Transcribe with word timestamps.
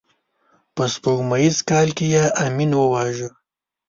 په 0.75 0.83
سپوږمیز 0.93 1.57
کال 1.69 1.87
کې 1.97 2.05
یې 2.13 2.25
امین 2.45 2.71
وواژه. 2.75 3.29